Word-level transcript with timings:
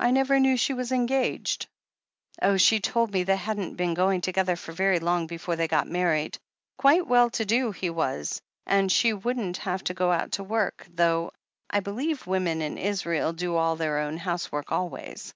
I 0.00 0.10
never 0.10 0.40
knew 0.40 0.56
she 0.56 0.74
was 0.74 0.90
engaged." 0.90 1.68
"Oh, 2.42 2.56
she 2.56 2.80
told 2.80 3.12
me 3.12 3.22
they 3.22 3.36
hadn't 3.36 3.76
been 3.76 3.94
going 3.94 4.20
together 4.20 4.56
for 4.56 4.72
very 4.72 4.98
long 4.98 5.28
before 5.28 5.54
they 5.54 5.68
got 5.68 5.86
married. 5.86 6.38
Quite 6.76 7.06
well 7.06 7.30
to 7.30 7.44
do, 7.44 7.70
he 7.70 7.88
was, 7.88 8.42
and 8.66 8.90
she 8.90 9.12
wouldn't 9.12 9.58
have 9.58 9.84
to 9.84 9.94
go 9.94 10.10
out 10.10 10.32
to 10.32 10.42
work, 10.42 10.88
though 10.92 11.30
I 11.72 11.78
believe 11.78 12.24
the 12.24 12.30
women 12.30 12.62
in 12.62 12.78
Australia 12.84 13.32
do 13.32 13.54
all 13.54 13.76
their 13.76 14.00
own 14.00 14.16
house 14.16 14.50
work 14.50 14.72
always. 14.72 15.32